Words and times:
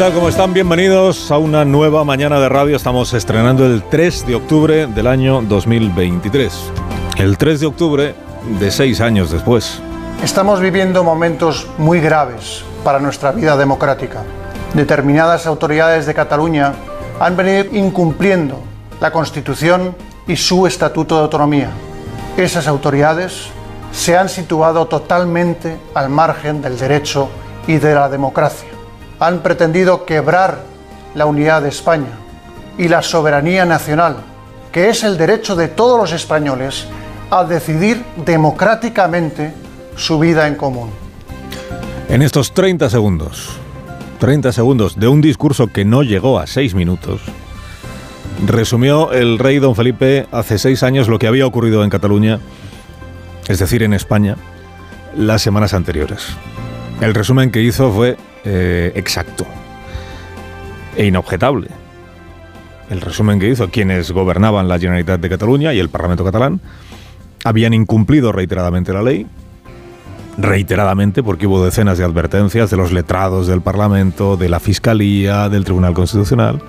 Tal? 0.00 0.14
¿Cómo 0.14 0.30
están? 0.30 0.54
Bienvenidos 0.54 1.30
a 1.30 1.36
una 1.36 1.62
nueva 1.66 2.04
mañana 2.04 2.40
de 2.40 2.48
radio. 2.48 2.74
Estamos 2.74 3.12
estrenando 3.12 3.66
el 3.66 3.82
3 3.82 4.28
de 4.28 4.34
octubre 4.34 4.86
del 4.86 5.06
año 5.06 5.42
2023. 5.42 6.72
El 7.18 7.36
3 7.36 7.60
de 7.60 7.66
octubre 7.66 8.14
de 8.58 8.70
seis 8.70 9.02
años 9.02 9.30
después. 9.30 9.82
Estamos 10.24 10.58
viviendo 10.58 11.04
momentos 11.04 11.66
muy 11.76 12.00
graves 12.00 12.64
para 12.82 12.98
nuestra 12.98 13.30
vida 13.32 13.58
democrática. 13.58 14.22
Determinadas 14.72 15.46
autoridades 15.46 16.06
de 16.06 16.14
Cataluña 16.14 16.72
han 17.20 17.36
venido 17.36 17.66
incumpliendo 17.76 18.58
la 19.02 19.12
Constitución 19.12 19.94
y 20.26 20.34
su 20.34 20.66
Estatuto 20.66 21.16
de 21.16 21.24
Autonomía. 21.24 21.68
Esas 22.38 22.68
autoridades 22.68 23.48
se 23.92 24.16
han 24.16 24.30
situado 24.30 24.86
totalmente 24.86 25.76
al 25.92 26.08
margen 26.08 26.62
del 26.62 26.78
derecho 26.78 27.28
y 27.66 27.76
de 27.76 27.94
la 27.94 28.08
democracia. 28.08 28.69
Han 29.20 29.40
pretendido 29.40 30.04
quebrar 30.04 30.62
la 31.14 31.26
unidad 31.26 31.62
de 31.62 31.68
España 31.68 32.18
y 32.78 32.88
la 32.88 33.02
soberanía 33.02 33.64
nacional, 33.66 34.16
que 34.72 34.88
es 34.88 35.04
el 35.04 35.18
derecho 35.18 35.54
de 35.54 35.68
todos 35.68 35.98
los 35.98 36.12
españoles 36.12 36.86
a 37.30 37.44
decidir 37.44 38.02
democráticamente 38.24 39.52
su 39.96 40.18
vida 40.18 40.48
en 40.48 40.54
común. 40.54 40.90
En 42.08 42.22
estos 42.22 42.52
30 42.54 42.90
segundos, 42.90 43.50
30 44.18 44.52
segundos 44.52 44.98
de 44.98 45.08
un 45.08 45.20
discurso 45.20 45.68
que 45.68 45.84
no 45.84 46.02
llegó 46.02 46.40
a 46.40 46.46
6 46.46 46.74
minutos, 46.74 47.20
resumió 48.46 49.12
el 49.12 49.38
rey 49.38 49.58
don 49.58 49.76
Felipe 49.76 50.26
hace 50.32 50.58
6 50.58 50.82
años 50.82 51.08
lo 51.08 51.18
que 51.18 51.26
había 51.26 51.46
ocurrido 51.46 51.84
en 51.84 51.90
Cataluña, 51.90 52.40
es 53.48 53.58
decir, 53.58 53.82
en 53.82 53.92
España, 53.92 54.36
las 55.14 55.42
semanas 55.42 55.74
anteriores. 55.74 56.26
El 57.00 57.14
resumen 57.14 57.50
que 57.50 57.62
hizo 57.62 57.90
fue 57.92 58.16
eh, 58.44 58.92
exacto 58.94 59.46
e 60.96 61.06
inobjetable. 61.06 61.68
El 62.90 63.00
resumen 63.00 63.38
que 63.40 63.48
hizo 63.48 63.70
quienes 63.70 64.10
gobernaban 64.10 64.68
la 64.68 64.78
Generalitat 64.78 65.20
de 65.20 65.30
Cataluña 65.30 65.72
y 65.72 65.78
el 65.78 65.88
Parlamento 65.88 66.24
catalán 66.24 66.60
habían 67.44 67.72
incumplido 67.72 68.32
reiteradamente 68.32 68.92
la 68.92 69.02
ley, 69.02 69.26
reiteradamente 70.36 71.22
porque 71.22 71.46
hubo 71.46 71.64
decenas 71.64 71.96
de 71.96 72.04
advertencias 72.04 72.68
de 72.70 72.76
los 72.76 72.92
letrados 72.92 73.46
del 73.46 73.62
Parlamento, 73.62 74.36
de 74.36 74.50
la 74.50 74.60
Fiscalía, 74.60 75.48
del 75.48 75.64
Tribunal 75.64 75.94
Constitucional, 75.94 76.60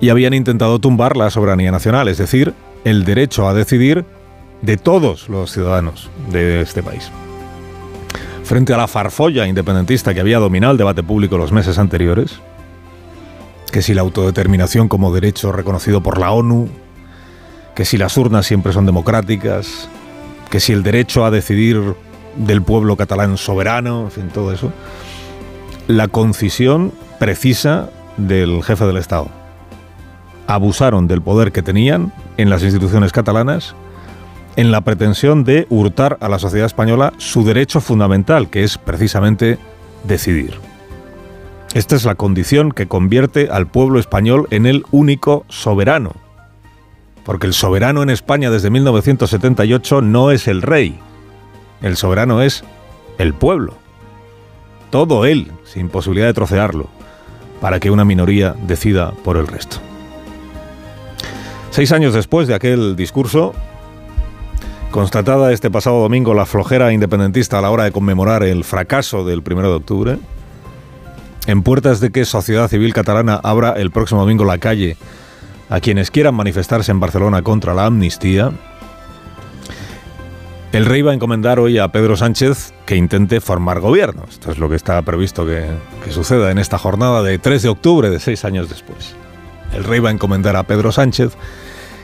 y 0.00 0.10
habían 0.10 0.34
intentado 0.34 0.78
tumbar 0.78 1.16
la 1.16 1.30
soberanía 1.30 1.70
nacional, 1.70 2.08
es 2.08 2.18
decir, 2.18 2.52
el 2.84 3.04
derecho 3.04 3.48
a 3.48 3.54
decidir 3.54 4.04
de 4.60 4.76
todos 4.76 5.28
los 5.28 5.52
ciudadanos 5.52 6.10
de 6.30 6.60
este 6.60 6.82
país. 6.82 7.10
Frente 8.48 8.72
a 8.72 8.78
la 8.78 8.88
farfolla 8.88 9.46
independentista 9.46 10.14
que 10.14 10.20
había 10.20 10.38
dominado 10.38 10.72
el 10.72 10.78
debate 10.78 11.02
público 11.02 11.36
los 11.36 11.52
meses 11.52 11.78
anteriores, 11.78 12.40
que 13.70 13.82
si 13.82 13.92
la 13.92 14.00
autodeterminación 14.00 14.88
como 14.88 15.12
derecho 15.12 15.52
reconocido 15.52 16.02
por 16.02 16.16
la 16.16 16.30
ONU, 16.30 16.70
que 17.74 17.84
si 17.84 17.98
las 17.98 18.16
urnas 18.16 18.46
siempre 18.46 18.72
son 18.72 18.86
democráticas, 18.86 19.90
que 20.50 20.60
si 20.60 20.72
el 20.72 20.82
derecho 20.82 21.26
a 21.26 21.30
decidir 21.30 21.94
del 22.36 22.62
pueblo 22.62 22.96
catalán 22.96 23.36
soberano, 23.36 24.04
en 24.04 24.10
fin, 24.10 24.28
todo 24.32 24.50
eso, 24.50 24.72
la 25.86 26.08
concisión 26.08 26.94
precisa 27.18 27.90
del 28.16 28.62
jefe 28.62 28.86
del 28.86 28.96
Estado. 28.96 29.28
Abusaron 30.46 31.06
del 31.06 31.20
poder 31.20 31.52
que 31.52 31.60
tenían 31.60 32.14
en 32.38 32.48
las 32.48 32.62
instituciones 32.62 33.12
catalanas 33.12 33.74
en 34.58 34.70
la 34.70 34.82
pretensión 34.82 35.44
de 35.44 35.66
hurtar 35.70 36.18
a 36.20 36.28
la 36.28 36.38
sociedad 36.38 36.66
española 36.66 37.14
su 37.16 37.42
derecho 37.42 37.80
fundamental, 37.80 38.50
que 38.50 38.62
es 38.62 38.76
precisamente 38.76 39.58
decidir. 40.04 40.60
Esta 41.72 41.96
es 41.96 42.04
la 42.04 42.16
condición 42.16 42.72
que 42.72 42.86
convierte 42.86 43.48
al 43.50 43.66
pueblo 43.66 43.98
español 43.98 44.46
en 44.50 44.66
el 44.66 44.84
único 44.90 45.46
soberano 45.48 46.12
porque 47.28 47.46
el 47.46 47.52
soberano 47.52 48.02
en 48.02 48.08
España 48.08 48.50
desde 48.50 48.70
1978 48.70 50.00
no 50.00 50.30
es 50.30 50.48
el 50.48 50.62
rey, 50.62 50.98
el 51.82 51.98
soberano 51.98 52.40
es 52.40 52.64
el 53.18 53.34
pueblo. 53.34 53.74
Todo 54.88 55.26
él, 55.26 55.52
sin 55.62 55.90
posibilidad 55.90 56.28
de 56.28 56.32
trocearlo, 56.32 56.88
para 57.60 57.80
que 57.80 57.90
una 57.90 58.06
minoría 58.06 58.54
decida 58.66 59.10
por 59.24 59.36
el 59.36 59.46
resto. 59.46 59.76
Seis 61.70 61.92
años 61.92 62.14
después 62.14 62.48
de 62.48 62.54
aquel 62.54 62.96
discurso, 62.96 63.52
constatada 64.90 65.52
este 65.52 65.70
pasado 65.70 66.00
domingo 66.00 66.34
la 66.34 66.46
flojera 66.46 66.92
independentista 66.92 67.58
a 67.58 67.62
la 67.62 67.70
hora 67.70 67.84
de 67.84 67.92
conmemorar 67.92 68.42
el 68.42 68.64
fracaso 68.64 69.24
del 69.24 69.42
1 69.48 69.62
de 69.62 69.68
octubre, 69.68 70.18
en 71.46 71.62
puertas 71.62 72.00
de 72.00 72.10
que 72.10 72.24
Sociedad 72.24 72.68
Civil 72.68 72.92
Catalana 72.92 73.40
abra 73.42 73.72
el 73.72 73.90
próximo 73.90 74.20
domingo 74.20 74.44
la 74.44 74.58
calle 74.58 74.96
a 75.70 75.80
quienes 75.80 76.10
quieran 76.10 76.34
manifestarse 76.34 76.90
en 76.90 77.00
Barcelona 77.00 77.42
contra 77.42 77.74
la 77.74 77.86
amnistía, 77.86 78.52
el 80.72 80.84
rey 80.84 81.00
va 81.00 81.12
a 81.12 81.14
encomendar 81.14 81.58
hoy 81.60 81.78
a 81.78 81.88
Pedro 81.88 82.16
Sánchez 82.16 82.74
que 82.84 82.96
intente 82.96 83.40
formar 83.40 83.80
gobierno. 83.80 84.24
Esto 84.28 84.52
es 84.52 84.58
lo 84.58 84.68
que 84.68 84.76
está 84.76 85.00
previsto 85.02 85.46
que, 85.46 85.66
suceda 86.10 86.50
en 86.50 86.58
esta 86.58 86.78
jornada 86.78 87.22
de 87.22 87.38
3 87.38 87.62
de 87.62 87.68
octubre 87.68 88.10
de 88.10 88.20
seis 88.20 88.44
años 88.44 88.68
después. 88.68 89.14
El 89.74 89.84
rey 89.84 90.00
va 90.00 90.10
a 90.10 90.12
encomendar 90.12 90.56
a 90.56 90.64
Pedro 90.64 90.92
Sánchez 90.92 91.36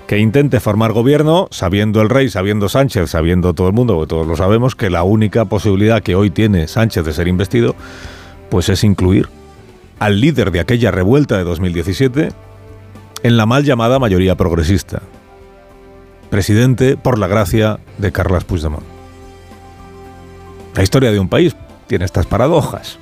que 0.07 0.19
intente 0.19 0.61
formar 0.61 0.93
gobierno, 0.93 1.49
sabiendo 1.51 2.03
el 2.03 2.11
rey, 2.11 2.29
sabiendo 2.29 2.69
Sánchez, 2.69 3.11
sabiendo 3.11 3.55
todo 3.55 3.69
el 3.69 3.73
mundo, 3.73 4.07
todos 4.07 4.27
lo 4.27 4.37
sabemos, 4.37 4.75
que 4.75 4.91
la 4.91 5.03
única 5.03 5.47
posibilidad 5.47 6.03
que 6.03 6.15
hoy 6.15 6.31
tiene 6.31 6.69
Sánchez 6.69 7.05
de 7.05 7.13
ser 7.13 7.29
investido, 7.29 7.75
pues 8.51 8.69
es 8.69 8.85
incluir 8.85 9.29
al 9.99 10.21
líder 10.21 10.51
de 10.51 10.61
aquella 10.61 10.91
revuelta 10.91 11.39
de 11.39 11.45
2017, 11.45 12.29
en 13.23 13.37
la 13.39 13.47
mal 13.47 13.65
llamada 13.65 13.99
mayoría 13.99 14.37
progresista. 14.37 15.01
Presidente 16.29 16.97
por 16.97 17.19
la 17.19 17.27
gracia 17.27 17.79
de 17.97 18.13
Carles 18.13 18.45
Puigdemont. 18.45 18.85
La 20.75 20.83
historia 20.83 21.13
de 21.13 21.21
un 21.21 21.29
país 21.29 21.57
tiene 21.87 22.05
estas 22.05 22.27
paradojas. 22.27 22.99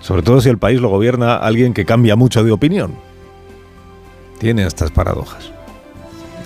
Sobre 0.00 0.22
todo 0.22 0.40
si 0.40 0.48
el 0.48 0.58
país 0.58 0.80
lo 0.80 0.88
gobierna 0.88 1.36
alguien 1.36 1.74
que 1.74 1.84
cambia 1.84 2.16
mucho 2.16 2.42
de 2.42 2.50
opinión. 2.50 3.09
Tiene 4.40 4.66
estas 4.66 4.90
paradojas. 4.90 5.52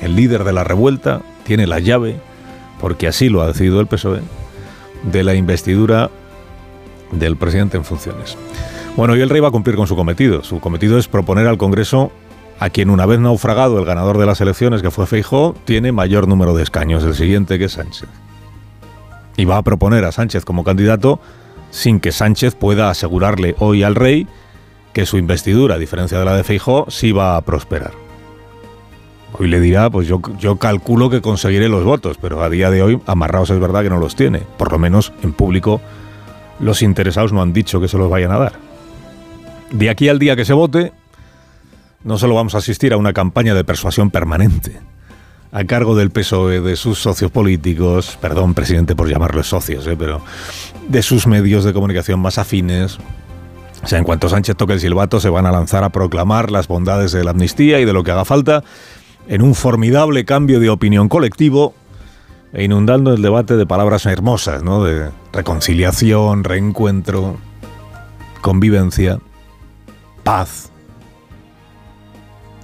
El 0.03 0.16
líder 0.16 0.43
de 0.44 0.53
la 0.53 0.65
revuelta 0.65 1.22
tiene 1.44 1.66
la 1.66 1.78
llave, 1.78 2.16
porque 2.81 3.06
así 3.06 3.28
lo 3.28 3.41
ha 3.41 3.47
decidido 3.47 3.81
el 3.81 3.87
PSOE, 3.87 4.21
de 5.05 5.22
la 5.22 5.34
investidura 5.34 6.10
del 7.12 7.37
presidente 7.37 7.77
en 7.77 7.84
funciones. 7.84 8.37
Bueno, 8.97 9.15
y 9.15 9.21
el 9.21 9.31
rey 9.31 9.41
va 9.41 9.49
a 9.49 9.53
cumplir 9.53 9.77
con 9.77 9.87
su 9.87 9.94
cometido. 9.94 10.43
Su 10.43 10.59
cometido 10.59 10.99
es 10.99 11.06
proponer 11.06 11.47
al 11.47 11.56
Congreso 11.56 12.10
a 12.59 12.69
quien 12.71 12.91
una 12.91 13.06
vez 13.06 13.21
naufragado 13.21 13.78
el 13.78 13.84
ganador 13.84 14.19
de 14.19 14.26
las 14.26 14.41
elecciones, 14.41 14.82
que 14.82 14.91
fue 14.91 15.06
Feijó, 15.06 15.55
tiene 15.65 15.93
mayor 15.93 16.26
número 16.26 16.53
de 16.55 16.65
escaños, 16.65 17.05
el 17.05 17.15
siguiente 17.15 17.59
que 17.59 17.66
es 17.66 17.72
Sánchez. 17.72 18.09
Y 19.37 19.44
va 19.44 19.59
a 19.59 19.62
proponer 19.62 20.05
a 20.05 20.12
Sánchez 20.12 20.44
como 20.44 20.65
candidato 20.65 21.21
sin 21.71 22.00
que 22.00 22.11
Sánchez 22.11 22.56
pueda 22.56 22.91
asegurarle 22.91 23.55
hoy 23.59 23.84
al 23.84 23.94
rey 23.94 24.26
que 24.94 25.05
su 25.05 25.19
investidura, 25.19 25.75
a 25.75 25.78
diferencia 25.78 26.19
de 26.19 26.25
la 26.25 26.34
de 26.34 26.44
Feijó, 26.44 26.87
sí 26.88 27.12
va 27.12 27.37
a 27.37 27.41
prosperar. 27.43 27.93
Hoy 29.37 29.49
le 29.49 29.61
dirá, 29.61 29.91
pues 29.91 30.06
yo, 30.06 30.23
yo 30.38 30.56
calculo 30.56 31.11
que 31.11 31.20
conseguiré 31.20 31.69
los 31.69 31.85
votos, 31.85 32.17
pero 32.20 32.43
a 32.43 32.49
día 32.49 32.70
de 32.70 32.82
hoy, 32.82 33.00
amarrados 33.05 33.50
es 33.50 33.58
verdad 33.58 33.82
que 33.82 33.91
no 33.91 33.99
los 33.99 34.14
tiene. 34.14 34.43
Por 34.56 34.70
lo 34.70 34.79
menos 34.79 35.12
en 35.23 35.32
público, 35.32 35.81
los 36.61 36.82
interesados 36.82 37.32
no 37.32 37.43
han 37.43 37.52
dicho 37.52 37.81
que 37.81 37.88
se 37.88 37.99
los 37.99 38.08
vayan 38.08 38.31
a 38.31 38.38
dar. 38.38 38.52
De 39.73 39.91
aquí 39.91 40.08
al 40.08 40.20
día 40.20 40.37
que 40.37 40.44
se 40.44 40.52
vote, 40.52 40.93
no 42.05 42.17
solo 42.17 42.37
vamos 42.37 42.55
a 42.55 42.58
asistir 42.58 42.93
a 42.93 42.97
una 42.97 43.12
campaña 43.12 43.55
de 43.55 43.64
persuasión 43.64 44.11
permanente 44.11 44.81
a 45.55 45.64
cargo 45.64 45.94
del 45.94 46.11
PSOE, 46.11 46.61
de 46.61 46.75
sus 46.75 46.99
socios 46.99 47.31
políticos, 47.31 48.19
perdón, 48.20 48.55
presidente, 48.55 48.97
por 48.97 49.08
llamarles 49.08 49.47
socios, 49.47 49.87
eh, 49.87 49.94
pero 49.97 50.20
de 50.88 51.00
sus 51.00 51.29
medios 51.29 51.62
de 51.62 51.73
comunicación 51.73 52.19
más 52.19 52.38
afines. 52.38 52.99
O 53.85 53.87
sea, 53.87 53.99
en 53.99 54.05
cuanto 54.05 54.31
Sánchez 54.31 54.57
toque 54.57 54.73
el 54.73 54.81
silbato, 54.81 55.21
se 55.21 55.29
van 55.29 55.45
a 55.45 55.53
lanzar 55.53 55.85
a 55.85 55.91
proclamar 55.91 56.51
las 56.51 56.69
bondades 56.69 57.13
de 57.13 57.23
la 57.23 57.33
amnistía 57.33 57.81
y 57.81 57.85
de 57.85 57.93
lo 57.93 58.03
que 58.03 58.13
haga 58.13 58.25
falta 58.25 58.65
en 59.29 59.43
un 59.43 59.55
formidable 59.55 60.25
cambio 60.25 60.59
de 60.59 60.71
opinión 60.71 61.11
colectivo 61.11 61.75
e 62.55 62.65
inundando 62.65 63.13
el 63.13 63.21
debate 63.21 63.59
de 63.59 63.67
palabras 63.67 64.07
hermosas, 64.07 64.63
¿no? 64.63 64.83
De 64.83 65.11
reconciliación, 65.35 66.45
reencuentro, 66.45 67.37
convivencia 68.41 69.19
paz. 70.23 70.71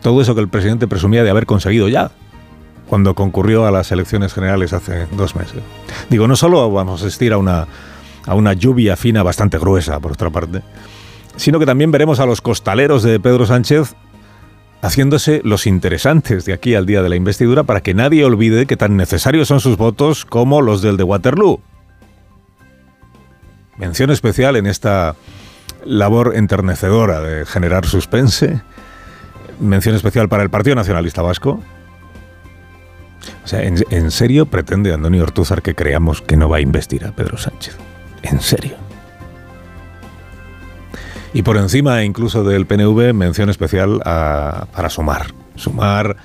Todo 0.00 0.22
eso 0.22 0.34
que 0.34 0.40
el 0.40 0.48
presidente 0.48 0.88
presumía 0.88 1.22
de 1.22 1.28
haber 1.28 1.44
conseguido 1.44 1.88
ya, 1.88 2.12
cuando 2.88 3.14
concurrió 3.14 3.66
a 3.66 3.70
las 3.70 3.92
elecciones 3.92 4.32
generales 4.32 4.72
hace 4.72 5.06
dos 5.12 5.36
meses. 5.36 5.60
Digo, 6.08 6.26
no 6.26 6.36
solo 6.36 6.72
vamos 6.72 7.02
a 7.02 7.06
asistir 7.06 7.34
a 7.34 7.36
una, 7.36 7.66
a 8.26 8.34
una 8.34 8.54
lluvia 8.54 8.96
fina 8.96 9.22
bastante 9.22 9.58
gruesa, 9.58 10.00
por 10.00 10.12
otra 10.12 10.30
parte, 10.30 10.62
sino 11.36 11.58
que 11.58 11.66
también 11.66 11.90
veremos 11.90 12.20
a 12.20 12.26
los 12.26 12.40
costaleros 12.40 13.02
de 13.02 13.20
Pedro 13.20 13.46
Sánchez 13.46 13.94
haciéndose 14.82 15.40
los 15.44 15.66
interesantes 15.66 16.44
de 16.44 16.52
aquí 16.52 16.74
al 16.74 16.86
día 16.86 17.02
de 17.02 17.08
la 17.08 17.16
investidura 17.16 17.64
para 17.64 17.82
que 17.82 17.94
nadie 17.94 18.24
olvide 18.24 18.66
que 18.66 18.76
tan 18.76 18.96
necesarios 18.96 19.48
son 19.48 19.60
sus 19.60 19.76
votos 19.76 20.24
como 20.24 20.62
los 20.62 20.82
del 20.82 20.96
de 20.96 21.04
Waterloo. 21.04 21.60
Mención 23.76 24.10
especial 24.10 24.56
en 24.56 24.66
esta 24.66 25.16
labor 25.84 26.36
enternecedora 26.36 27.20
de 27.20 27.46
generar 27.46 27.86
suspense. 27.86 28.60
Mención 29.58 29.94
especial 29.94 30.28
para 30.28 30.42
el 30.42 30.50
Partido 30.50 30.76
Nacionalista 30.76 31.22
Vasco. 31.22 31.60
O 33.44 33.48
sea, 33.48 33.62
¿en, 33.62 34.10
serio 34.10 34.46
pretende 34.46 34.92
Antonio 34.92 35.22
Ortúzar 35.22 35.62
que 35.62 35.74
creamos 35.74 36.22
que 36.22 36.36
no 36.36 36.48
va 36.48 36.58
a 36.58 36.60
investir 36.60 37.04
a 37.04 37.12
Pedro 37.12 37.36
Sánchez? 37.36 37.76
¿En 38.22 38.40
serio? 38.40 38.76
Y 41.32 41.42
por 41.42 41.56
encima 41.56 42.02
incluso 42.02 42.42
del 42.42 42.66
PNV, 42.66 43.14
mención 43.14 43.50
especial 43.50 44.00
para 44.00 44.90
Sumar. 44.90 45.26
Sumar, 45.54 46.16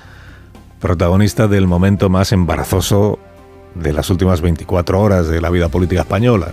protagonista 0.80 1.46
del 1.46 1.66
momento 1.66 2.08
más 2.08 2.32
embarazoso 2.32 3.18
de 3.74 3.92
las 3.92 4.10
últimas 4.10 4.40
24 4.40 5.00
horas 5.00 5.28
de 5.28 5.40
la 5.40 5.50
vida 5.50 5.68
política 5.68 6.00
española. 6.00 6.48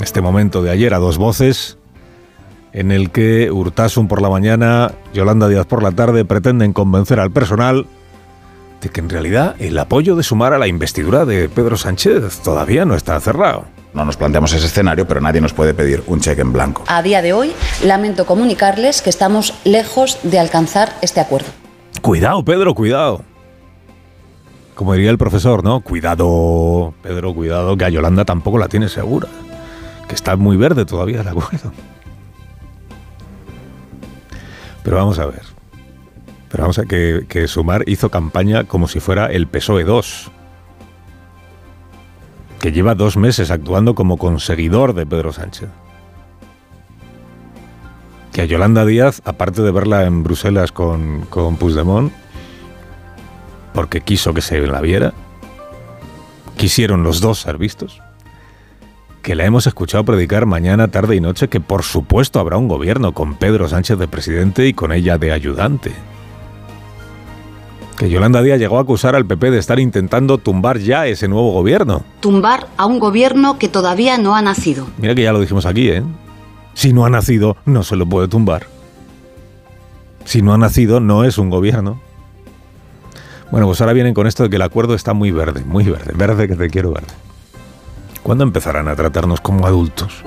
Este 0.00 0.20
momento 0.20 0.62
de 0.62 0.70
ayer 0.70 0.94
a 0.94 0.98
dos 0.98 1.18
voces, 1.18 1.76
en 2.72 2.92
el 2.92 3.10
que 3.10 3.50
Urtasun 3.50 4.08
por 4.08 4.22
la 4.22 4.30
mañana, 4.30 4.92
Yolanda 5.12 5.48
Díaz 5.48 5.66
por 5.66 5.82
la 5.82 5.92
tarde 5.92 6.24
pretenden 6.24 6.72
convencer 6.72 7.20
al 7.20 7.32
personal 7.32 7.86
de 8.80 8.88
que 8.88 9.00
en 9.00 9.10
realidad 9.10 9.56
el 9.58 9.76
apoyo 9.78 10.14
de 10.14 10.22
Sumar 10.22 10.52
a 10.52 10.58
la 10.58 10.68
investidura 10.68 11.24
de 11.24 11.48
Pedro 11.48 11.76
Sánchez 11.76 12.38
todavía 12.44 12.84
no 12.84 12.94
está 12.94 13.18
cerrado. 13.20 13.64
No 13.94 14.04
nos 14.04 14.16
planteamos 14.16 14.52
ese 14.52 14.66
escenario, 14.66 15.06
pero 15.08 15.20
nadie 15.20 15.40
nos 15.40 15.52
puede 15.52 15.74
pedir 15.74 16.02
un 16.06 16.20
cheque 16.20 16.42
en 16.42 16.52
blanco. 16.52 16.84
A 16.86 17.02
día 17.02 17.22
de 17.22 17.32
hoy, 17.32 17.52
lamento 17.82 18.26
comunicarles 18.26 19.00
que 19.00 19.10
estamos 19.10 19.54
lejos 19.64 20.18
de 20.22 20.38
alcanzar 20.38 20.92
este 21.00 21.20
acuerdo. 21.20 21.48
Cuidado, 22.02 22.44
Pedro, 22.44 22.74
cuidado. 22.74 23.22
Como 24.74 24.92
diría 24.92 25.10
el 25.10 25.18
profesor, 25.18 25.64
¿no? 25.64 25.80
Cuidado, 25.80 26.94
Pedro, 27.02 27.34
cuidado, 27.34 27.76
que 27.76 27.84
a 27.84 27.88
Yolanda 27.88 28.24
tampoco 28.24 28.58
la 28.58 28.68
tiene 28.68 28.88
segura. 28.88 29.28
Que 30.06 30.14
está 30.14 30.36
muy 30.36 30.56
verde 30.56 30.84
todavía 30.84 31.22
el 31.22 31.28
acuerdo. 31.28 31.72
Pero 34.84 34.96
vamos 34.96 35.18
a 35.18 35.26
ver. 35.26 35.42
Pero 36.48 36.62
vamos 36.62 36.78
a 36.78 36.82
ver 36.82 36.88
que, 36.88 37.26
que 37.28 37.48
Sumar 37.48 37.84
hizo 37.88 38.10
campaña 38.10 38.64
como 38.64 38.86
si 38.86 39.00
fuera 39.00 39.26
el 39.26 39.46
PSOE 39.48 39.84
2 39.84 40.30
que 42.60 42.72
lleva 42.72 42.94
dos 42.94 43.16
meses 43.16 43.50
actuando 43.50 43.94
como 43.94 44.16
conseguidor 44.16 44.94
de 44.94 45.06
Pedro 45.06 45.32
Sánchez. 45.32 45.68
Que 48.32 48.42
a 48.42 48.44
Yolanda 48.44 48.84
Díaz, 48.84 49.22
aparte 49.24 49.62
de 49.62 49.70
verla 49.70 50.04
en 50.04 50.22
Bruselas 50.22 50.72
con, 50.72 51.22
con 51.30 51.56
Puigdemont, 51.56 52.12
porque 53.72 54.00
quiso 54.00 54.34
que 54.34 54.42
se 54.42 54.58
la 54.66 54.80
viera, 54.80 55.12
quisieron 56.56 57.02
los 57.02 57.20
dos 57.20 57.40
ser 57.40 57.58
vistos, 57.58 58.02
que 59.22 59.34
la 59.34 59.44
hemos 59.44 59.66
escuchado 59.66 60.04
predicar 60.04 60.46
mañana, 60.46 60.88
tarde 60.88 61.16
y 61.16 61.20
noche 61.20 61.48
que 61.48 61.60
por 61.60 61.82
supuesto 61.82 62.40
habrá 62.40 62.56
un 62.56 62.68
gobierno 62.68 63.12
con 63.12 63.34
Pedro 63.34 63.68
Sánchez 63.68 63.98
de 63.98 64.08
presidente 64.08 64.66
y 64.66 64.72
con 64.72 64.92
ella 64.92 65.18
de 65.18 65.32
ayudante 65.32 65.92
que 67.98 68.08
Yolanda 68.08 68.40
Díaz 68.40 68.60
llegó 68.60 68.78
a 68.78 68.82
acusar 68.82 69.16
al 69.16 69.26
PP 69.26 69.50
de 69.50 69.58
estar 69.58 69.80
intentando 69.80 70.38
tumbar 70.38 70.78
ya 70.78 71.06
ese 71.06 71.26
nuevo 71.26 71.52
gobierno. 71.52 72.04
Tumbar 72.20 72.68
a 72.76 72.86
un 72.86 73.00
gobierno 73.00 73.58
que 73.58 73.68
todavía 73.68 74.16
no 74.18 74.36
ha 74.36 74.42
nacido. 74.42 74.86
Mira 74.98 75.14
que 75.14 75.22
ya 75.22 75.32
lo 75.32 75.40
dijimos 75.40 75.66
aquí, 75.66 75.88
¿eh? 75.88 76.04
Si 76.74 76.92
no 76.92 77.04
ha 77.04 77.10
nacido, 77.10 77.56
no 77.64 77.82
se 77.82 77.96
lo 77.96 78.06
puede 78.06 78.28
tumbar. 78.28 78.66
Si 80.24 80.42
no 80.42 80.54
ha 80.54 80.58
nacido, 80.58 81.00
no 81.00 81.24
es 81.24 81.38
un 81.38 81.50
gobierno. 81.50 82.00
Bueno, 83.50 83.66
pues 83.66 83.80
ahora 83.80 83.94
vienen 83.94 84.14
con 84.14 84.26
esto 84.26 84.44
de 84.44 84.50
que 84.50 84.56
el 84.56 84.62
acuerdo 84.62 84.94
está 84.94 85.12
muy 85.12 85.32
verde, 85.32 85.64
muy 85.64 85.84
verde, 85.84 86.12
verde 86.14 86.46
que 86.46 86.54
te 86.54 86.70
quiero 86.70 86.92
verde. 86.92 87.12
¿Cuándo 88.22 88.44
empezarán 88.44 88.86
a 88.88 88.94
tratarnos 88.94 89.40
como 89.40 89.66
adultos? 89.66 90.22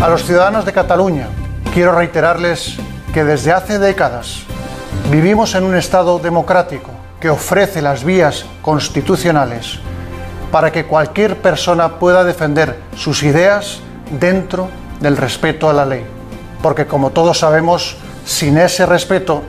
A 0.00 0.08
los 0.08 0.24
ciudadanos 0.24 0.64
de 0.64 0.72
Cataluña, 0.72 1.28
quiero 1.72 1.92
reiterarles 1.92 2.76
que 3.14 3.24
desde 3.24 3.52
hace 3.52 3.78
décadas 3.78 4.40
vivimos 5.10 5.54
en 5.54 5.64
un 5.64 5.76
Estado 5.76 6.18
democrático 6.18 6.90
que 7.20 7.30
ofrece 7.30 7.80
las 7.80 8.02
vías 8.02 8.44
constitucionales 8.60 9.78
para 10.50 10.72
que 10.72 10.86
cualquier 10.86 11.36
persona 11.36 12.00
pueda 12.00 12.24
defender 12.24 12.76
sus 12.96 13.22
ideas 13.22 13.80
dentro 14.18 14.68
del 15.00 15.16
respeto 15.16 15.70
a 15.70 15.72
la 15.72 15.86
ley. 15.86 16.04
Porque 16.60 16.86
como 16.86 17.10
todos 17.10 17.38
sabemos, 17.38 17.96
sin 18.24 18.58
ese 18.58 18.84
respeto 18.84 19.42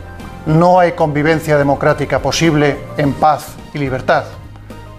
no 0.45 0.79
hay 0.79 0.91
convivencia 0.91 1.57
democrática 1.57 2.19
posible 2.19 2.77
en 2.97 3.13
paz 3.13 3.47
y 3.73 3.79
libertad, 3.79 4.25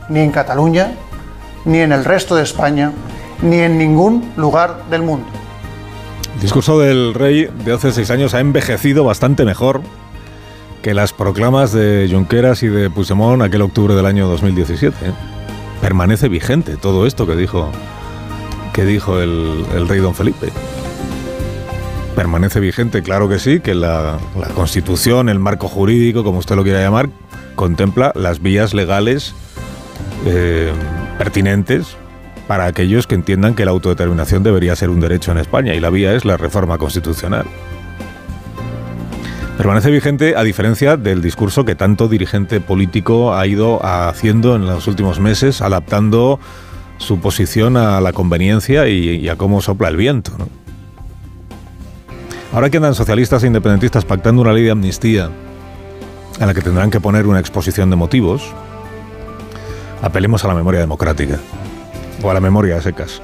ni 0.08 0.20
en 0.20 0.32
Cataluña, 0.32 0.92
ni 1.64 1.78
en 1.80 1.92
el 1.92 2.04
resto 2.04 2.34
de 2.34 2.42
España, 2.42 2.90
ni 3.42 3.60
en 3.60 3.78
ningún 3.78 4.32
lugar 4.36 4.84
del 4.90 5.02
mundo. 5.02 5.41
El 6.34 6.40
discurso 6.40 6.78
del 6.78 7.14
rey 7.14 7.48
de 7.64 7.72
hace 7.72 7.92
seis 7.92 8.10
años 8.10 8.34
ha 8.34 8.40
envejecido 8.40 9.04
bastante 9.04 9.44
mejor 9.44 9.82
que 10.82 10.94
las 10.94 11.12
proclamas 11.12 11.72
de 11.72 12.08
Junqueras 12.10 12.62
y 12.62 12.68
de 12.68 12.90
Puigdemont 12.90 13.42
aquel 13.42 13.62
octubre 13.62 13.94
del 13.94 14.06
año 14.06 14.26
2017. 14.28 14.96
Permanece 15.80 16.28
vigente 16.28 16.76
todo 16.76 17.06
esto 17.06 17.26
que 17.26 17.36
dijo, 17.36 17.70
que 18.72 18.84
dijo 18.84 19.20
el, 19.20 19.64
rey 19.88 20.00
don 20.00 20.14
Felipe. 20.14 20.48
Permanece 22.16 22.60
vigente, 22.60 23.02
claro 23.02 23.28
que 23.28 23.38
sí, 23.38 23.60
que 23.60 23.74
la, 23.74 24.18
constitución, 24.54 25.28
el 25.28 25.38
marco 25.38 25.68
jurídico, 25.68 26.24
como 26.24 26.38
usted 26.38 26.56
lo 26.56 26.64
quiera 26.64 26.80
llamar, 26.80 27.08
contempla 27.54 28.12
las 28.16 28.42
vías 28.42 28.74
legales 28.74 29.34
eh, 30.26 30.72
pertinentes 31.18 31.96
para 32.46 32.66
aquellos 32.66 33.06
que 33.06 33.14
entiendan 33.14 33.54
que 33.54 33.64
la 33.64 33.70
autodeterminación 33.70 34.42
debería 34.42 34.76
ser 34.76 34.90
un 34.90 35.00
derecho 35.00 35.32
en 35.32 35.38
España 35.38 35.74
y 35.74 35.80
la 35.80 35.90
vía 35.90 36.14
es 36.14 36.24
la 36.24 36.36
reforma 36.36 36.78
constitucional. 36.78 37.46
Permanece 39.56 39.90
vigente 39.90 40.34
a 40.36 40.42
diferencia 40.42 40.96
del 40.96 41.22
discurso 41.22 41.64
que 41.64 41.74
tanto 41.74 42.08
dirigente 42.08 42.60
político 42.60 43.34
ha 43.34 43.46
ido 43.46 43.84
haciendo 43.84 44.56
en 44.56 44.66
los 44.66 44.86
últimos 44.88 45.20
meses, 45.20 45.60
adaptando 45.60 46.40
su 46.98 47.20
posición 47.20 47.76
a 47.76 48.00
la 48.00 48.12
conveniencia 48.12 48.88
y, 48.88 49.28
a 49.28 49.36
cómo 49.36 49.60
sopla 49.60 49.88
el 49.88 49.96
viento. 49.96 50.32
Ahora 52.52 52.70
que 52.70 52.78
andan 52.78 52.94
socialistas 52.94 53.44
e 53.44 53.46
independentistas 53.46 54.04
pactando 54.04 54.42
una 54.42 54.52
ley 54.52 54.64
de 54.64 54.70
amnistía 54.70 55.30
a 56.40 56.46
la 56.46 56.54
que 56.54 56.60
tendrán 56.60 56.90
que 56.90 57.00
poner 57.00 57.26
una 57.26 57.38
exposición 57.38 57.88
de 57.90 57.96
motivos, 57.96 58.42
apelemos 60.02 60.44
a 60.44 60.48
la 60.48 60.54
memoria 60.54 60.80
democrática 60.80 61.38
o 62.22 62.30
a 62.30 62.34
la 62.34 62.40
memoria 62.40 62.80
secas, 62.80 63.20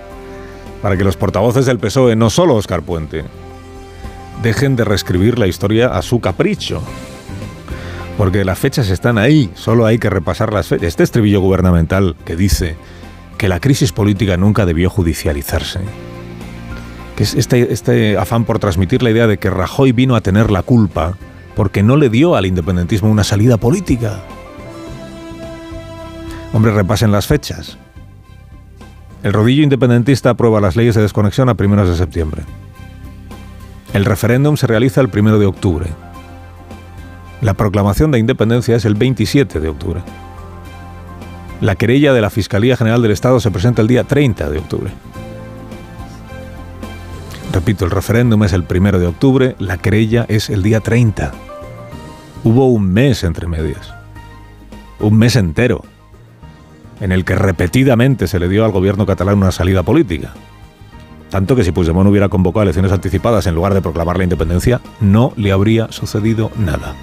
para 0.82 0.96
que 0.96 1.04
los 1.04 1.16
portavoces 1.16 1.66
del 1.66 1.78
PSOE, 1.78 2.16
no 2.16 2.30
solo 2.30 2.54
Oscar 2.54 2.82
Puente, 2.82 3.24
dejen 4.42 4.76
de 4.76 4.84
reescribir 4.84 5.38
la 5.38 5.46
historia 5.46 5.88
a 5.88 6.02
su 6.02 6.20
capricho. 6.20 6.82
Porque 8.16 8.44
las 8.44 8.58
fechas 8.58 8.90
están 8.90 9.16
ahí, 9.16 9.50
solo 9.54 9.86
hay 9.86 9.98
que 9.98 10.10
repasar 10.10 10.52
las 10.52 10.66
fechas. 10.66 10.88
Este 10.88 11.04
estribillo 11.04 11.40
gubernamental 11.40 12.16
que 12.24 12.34
dice 12.34 12.76
que 13.36 13.48
la 13.48 13.60
crisis 13.60 13.92
política 13.92 14.36
nunca 14.36 14.66
debió 14.66 14.90
judicializarse. 14.90 15.80
Que 17.16 17.22
es 17.22 17.34
este, 17.34 17.72
este 17.72 18.18
afán 18.18 18.44
por 18.44 18.58
transmitir 18.58 19.02
la 19.02 19.10
idea 19.10 19.28
de 19.28 19.38
que 19.38 19.50
Rajoy 19.50 19.92
vino 19.92 20.16
a 20.16 20.20
tener 20.20 20.50
la 20.50 20.62
culpa 20.62 21.16
porque 21.54 21.82
no 21.82 21.96
le 21.96 22.08
dio 22.08 22.36
al 22.36 22.46
independentismo 22.46 23.10
una 23.10 23.24
salida 23.24 23.56
política. 23.56 24.20
Hombre, 26.52 26.72
repasen 26.72 27.12
las 27.12 27.26
fechas. 27.26 27.78
El 29.22 29.32
rodillo 29.32 29.64
independentista 29.64 30.30
aprueba 30.30 30.60
las 30.60 30.76
leyes 30.76 30.94
de 30.94 31.02
desconexión 31.02 31.48
a 31.48 31.54
primeros 31.54 31.88
de 31.88 31.96
septiembre. 31.96 32.42
El 33.92 34.04
referéndum 34.04 34.56
se 34.56 34.66
realiza 34.66 35.00
el 35.00 35.08
primero 35.08 35.38
de 35.38 35.46
octubre. 35.46 35.86
La 37.40 37.54
proclamación 37.54 38.12
de 38.12 38.18
independencia 38.18 38.76
es 38.76 38.84
el 38.84 38.94
27 38.94 39.58
de 39.58 39.68
octubre. 39.68 40.02
La 41.60 41.74
querella 41.74 42.12
de 42.12 42.20
la 42.20 42.30
Fiscalía 42.30 42.76
General 42.76 43.02
del 43.02 43.10
Estado 43.10 43.40
se 43.40 43.50
presenta 43.50 43.82
el 43.82 43.88
día 43.88 44.04
30 44.04 44.50
de 44.50 44.58
octubre. 44.58 44.92
Repito, 47.52 47.84
el 47.84 47.90
referéndum 47.90 48.44
es 48.44 48.52
el 48.52 48.62
primero 48.62 49.00
de 49.00 49.06
octubre, 49.08 49.56
la 49.58 49.78
querella 49.78 50.26
es 50.28 50.48
el 50.50 50.62
día 50.62 50.78
30. 50.78 51.32
Hubo 52.44 52.68
un 52.68 52.92
mes 52.92 53.24
entre 53.24 53.48
medias. 53.48 53.92
Un 55.00 55.18
mes 55.18 55.34
entero 55.34 55.82
en 57.00 57.12
el 57.12 57.24
que 57.24 57.34
repetidamente 57.34 58.26
se 58.26 58.38
le 58.38 58.48
dio 58.48 58.64
al 58.64 58.72
gobierno 58.72 59.06
catalán 59.06 59.38
una 59.38 59.52
salida 59.52 59.82
política. 59.82 60.32
Tanto 61.30 61.54
que 61.54 61.64
si 61.64 61.72
Puigdemont 61.72 62.08
hubiera 62.08 62.28
convocado 62.28 62.62
elecciones 62.62 62.92
anticipadas 62.92 63.46
en 63.46 63.54
lugar 63.54 63.74
de 63.74 63.82
proclamar 63.82 64.16
la 64.16 64.24
independencia, 64.24 64.80
no 65.00 65.32
le 65.36 65.52
habría 65.52 65.92
sucedido 65.92 66.50
nada. 66.56 66.94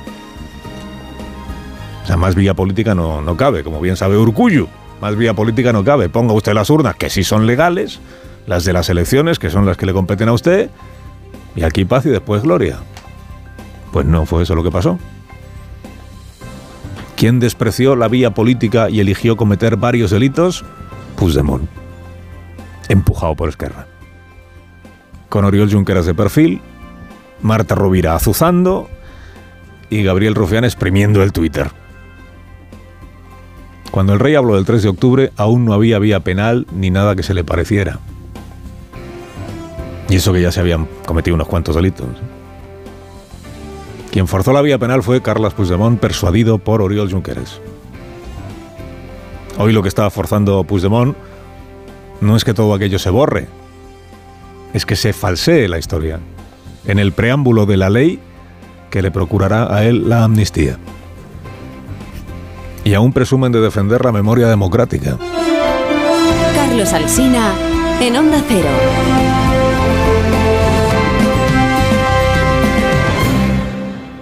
O 2.03 2.07
sea, 2.07 2.17
más 2.17 2.35
vía 2.35 2.53
política 2.53 2.95
no, 2.95 3.21
no 3.21 3.37
cabe, 3.37 3.63
como 3.63 3.79
bien 3.81 3.95
sabe 3.95 4.17
Urcuyu. 4.17 4.67
Más 5.01 5.15
vía 5.15 5.33
política 5.33 5.73
no 5.73 5.83
cabe. 5.83 6.09
Ponga 6.09 6.33
usted 6.33 6.53
las 6.53 6.69
urnas, 6.69 6.95
que 6.95 7.09
sí 7.09 7.23
son 7.23 7.45
legales, 7.45 7.99
las 8.47 8.63
de 8.63 8.73
las 8.73 8.89
elecciones, 8.89 9.39
que 9.39 9.49
son 9.49 9.65
las 9.65 9.77
que 9.77 9.85
le 9.85 9.93
competen 9.93 10.29
a 10.29 10.33
usted, 10.33 10.69
y 11.55 11.63
aquí 11.63 11.85
paz 11.85 12.05
y 12.05 12.09
después 12.09 12.43
gloria. 12.43 12.79
Pues 13.91 14.05
no 14.05 14.25
fue 14.25 14.43
eso 14.43 14.55
lo 14.55 14.63
que 14.63 14.71
pasó. 14.71 14.99
¿Quién 17.15 17.39
despreció 17.39 17.95
la 17.95 18.09
vía 18.09 18.31
política 18.33 18.89
y 18.89 18.99
eligió 18.99 19.37
cometer 19.37 19.77
varios 19.77 20.11
delitos? 20.11 20.65
Puigdemont. 21.15 21.69
Empujado 22.89 23.35
por 23.35 23.47
Esquerra. 23.47 23.87
Con 25.29 25.45
Oriol 25.45 25.71
Junqueras 25.71 26.05
de 26.05 26.13
perfil, 26.13 26.61
Marta 27.41 27.73
Rovira 27.73 28.15
azuzando 28.15 28.89
y 29.89 30.03
Gabriel 30.03 30.35
Rufián 30.35 30.65
exprimiendo 30.65 31.23
el 31.23 31.31
Twitter. 31.31 31.71
Cuando 33.91 34.13
el 34.13 34.19
rey 34.19 34.35
habló 34.35 34.55
del 34.55 34.65
3 34.65 34.83
de 34.83 34.89
octubre, 34.89 35.31
aún 35.37 35.63
no 35.63 35.73
había 35.73 35.99
vía 35.99 36.19
penal 36.19 36.67
ni 36.73 36.89
nada 36.89 37.15
que 37.15 37.23
se 37.23 37.33
le 37.33 37.45
pareciera. 37.45 37.99
Y 40.09 40.17
eso 40.17 40.33
que 40.33 40.41
ya 40.41 40.51
se 40.51 40.59
habían 40.59 40.87
cometido 41.05 41.35
unos 41.35 41.47
cuantos 41.47 41.75
delitos. 41.75 42.07
Quien 44.15 44.29
forzó 44.29 44.53
la 44.53 44.61
vía 44.61 44.79
penal 44.79 45.03
fue 45.03 45.21
Carles 45.21 45.53
Puigdemont, 45.53 45.99
persuadido 45.99 46.57
por 46.57 46.81
Oriol 46.81 47.11
Junqueras. 47.11 47.59
Hoy 49.57 49.73
lo 49.73 49.81
que 49.81 49.89
estaba 49.89 50.09
forzando 50.09 50.63
Puigdemont 50.63 51.17
no 52.21 52.37
es 52.37 52.45
que 52.45 52.53
todo 52.53 52.73
aquello 52.73 52.97
se 52.97 53.09
borre, 53.09 53.49
es 54.73 54.85
que 54.85 54.95
se 54.95 55.11
falsee 55.11 55.67
la 55.67 55.79
historia 55.79 56.21
en 56.87 56.97
el 56.97 57.11
preámbulo 57.11 57.65
de 57.65 57.75
la 57.75 57.89
ley 57.89 58.21
que 58.89 59.01
le 59.01 59.11
procurará 59.11 59.75
a 59.75 59.83
él 59.83 60.07
la 60.07 60.23
amnistía 60.23 60.77
y 62.85 62.93
aún 62.93 63.11
presumen 63.11 63.51
de 63.51 63.59
defender 63.59 64.05
la 64.05 64.13
memoria 64.13 64.47
democrática. 64.47 65.17
Carlos 66.55 66.93
Alsina 66.93 67.51
en 67.99 68.15
Onda 68.15 68.41
Cero. 68.47 68.69